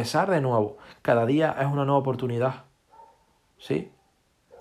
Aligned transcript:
empezar 0.00 0.30
de 0.30 0.40
nuevo. 0.40 0.78
Cada 1.02 1.26
día 1.26 1.54
es 1.60 1.66
una 1.66 1.84
nueva 1.84 1.98
oportunidad. 1.98 2.64
¿Sí? 3.58 3.92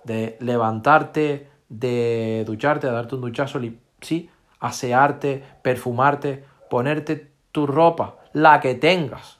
De 0.04 0.36
levantarte, 0.42 1.50
de 1.70 2.44
ducharte, 2.46 2.88
de 2.88 2.94
darte 2.94 3.16
un 3.16 3.22
duchazo, 3.22 3.62
¿sí? 4.02 4.30
Asearte, 4.60 5.42
perfumarte, 5.62 6.44
ponerte 6.70 7.32
tu 7.54 7.66
ropa, 7.66 8.18
la 8.34 8.60
que 8.60 8.76
tengas. 8.76 9.40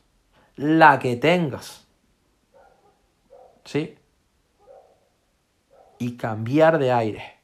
La 0.56 1.00
que 1.00 1.18
tengas. 1.18 1.86
¿Sí? 3.66 3.98
Y 5.98 6.16
cambiar 6.16 6.80
de 6.80 6.94
aire. 6.94 7.40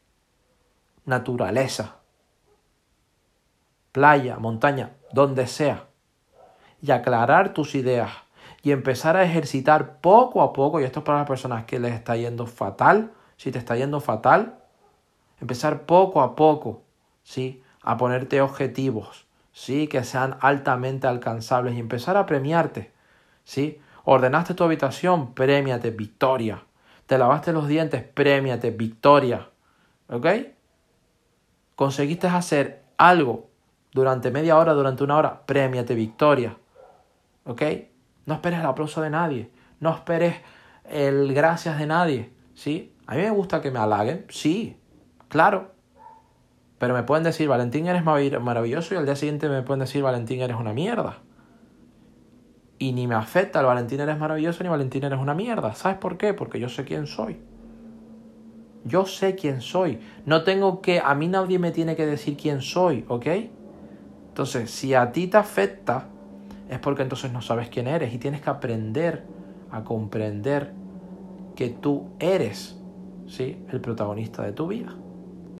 Naturaleza. 1.03 1.97
Playa, 3.91 4.37
montaña, 4.37 4.93
donde 5.11 5.45
sea 5.45 5.87
y 6.81 6.91
aclarar 6.91 7.53
tus 7.53 7.75
ideas 7.75 8.24
y 8.65 8.71
empezar 8.71 9.15
a 9.15 9.23
ejercitar 9.23 10.01
poco 10.01 10.41
a 10.41 10.51
poco, 10.51 10.81
y 10.81 10.85
esto 10.85 11.01
es 11.01 11.05
para 11.05 11.19
las 11.19 11.27
personas 11.27 11.65
que 11.65 11.77
les 11.77 11.93
está 11.93 12.15
yendo 12.15 12.47
fatal, 12.47 13.11
si 13.37 13.51
te 13.51 13.59
está 13.59 13.75
yendo 13.75 13.99
fatal, 13.99 14.57
empezar 15.39 15.85
poco 15.85 16.19
a 16.19 16.35
poco, 16.35 16.81
¿sí? 17.21 17.61
A 17.83 17.95
ponerte 17.95 18.41
objetivos, 18.41 19.27
¿sí? 19.51 19.87
Que 19.87 20.03
sean 20.03 20.37
altamente 20.41 21.05
alcanzables 21.05 21.75
y 21.75 21.79
empezar 21.79 22.17
a 22.17 22.25
premiarte, 22.25 22.91
¿sí? 23.43 23.79
Ordenaste 24.03 24.55
tu 24.55 24.63
habitación, 24.63 25.35
premiate, 25.35 25.91
victoria. 25.91 26.63
Te 27.05 27.19
lavaste 27.19 27.53
los 27.53 27.67
dientes, 27.67 28.01
premiate, 28.01 28.71
victoria. 28.71 29.47
¿Ok? 30.09 30.25
Conseguiste 31.75 32.25
hacer 32.25 32.81
algo 32.97 33.47
durante 33.91 34.31
media 34.31 34.57
hora, 34.57 34.73
durante 34.73 35.03
una 35.03 35.17
hora, 35.17 35.45
premiate, 35.45 35.93
victoria. 35.93 36.57
¿Ok? 37.45 37.61
No 38.25 38.33
esperes 38.35 38.59
el 38.59 38.65
aplauso 38.65 39.01
de 39.01 39.09
nadie. 39.09 39.51
No 39.79 39.93
esperes 39.93 40.35
el 40.89 41.33
gracias 41.33 41.77
de 41.77 41.87
nadie. 41.87 42.31
¿Sí? 42.53 42.93
A 43.07 43.15
mí 43.15 43.21
me 43.21 43.31
gusta 43.31 43.61
que 43.61 43.71
me 43.71 43.79
halaguen. 43.79 44.25
Sí, 44.29 44.77
claro. 45.27 45.71
Pero 46.77 46.93
me 46.93 47.03
pueden 47.03 47.23
decir, 47.23 47.47
Valentín, 47.47 47.87
eres 47.87 48.03
maravilloso 48.03 48.93
y 48.93 48.97
al 48.97 49.05
día 49.05 49.15
siguiente 49.15 49.47
me 49.47 49.61
pueden 49.61 49.79
decir, 49.79 50.03
Valentín, 50.03 50.41
eres 50.41 50.57
una 50.57 50.73
mierda. 50.73 51.19
Y 52.77 52.91
ni 52.91 53.07
me 53.07 53.15
afecta 53.15 53.61
el 53.61 53.65
Valentín, 53.65 54.01
eres 54.01 54.17
maravilloso 54.17 54.63
ni 54.63 54.69
Valentín, 54.69 55.03
eres 55.03 55.19
una 55.19 55.33
mierda. 55.33 55.73
¿Sabes 55.75 55.97
por 55.97 56.17
qué? 56.17 56.33
Porque 56.33 56.59
yo 56.59 56.67
sé 56.67 56.83
quién 56.83 57.07
soy. 57.07 57.39
Yo 58.83 59.05
sé 59.05 59.35
quién 59.35 59.61
soy. 59.61 59.99
No 60.25 60.43
tengo 60.43 60.81
que, 60.81 60.99
a 60.99 61.15
mí 61.15 61.27
nadie 61.27 61.57
me 61.59 61.71
tiene 61.71 61.95
que 61.95 62.05
decir 62.05 62.35
quién 62.37 62.61
soy, 62.61 63.05
¿ok? 63.07 63.27
Entonces, 64.27 64.69
si 64.69 64.93
a 64.93 65.11
ti 65.11 65.27
te 65.27 65.37
afecta, 65.37 66.09
es 66.69 66.79
porque 66.79 67.03
entonces 67.03 67.31
no 67.31 67.41
sabes 67.41 67.69
quién 67.69 67.87
eres 67.87 68.13
y 68.13 68.17
tienes 68.17 68.41
que 68.41 68.49
aprender 68.49 69.23
a 69.71 69.83
comprender 69.83 70.73
que 71.55 71.69
tú 71.69 72.09
eres 72.19 72.79
¿sí? 73.27 73.57
el 73.71 73.81
protagonista 73.81 74.43
de 74.43 74.51
tu 74.51 74.67
vida. 74.67 74.95